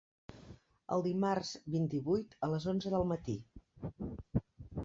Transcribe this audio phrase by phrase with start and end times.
[0.95, 3.37] El dimarts vint-i-vuit a les onze del matí.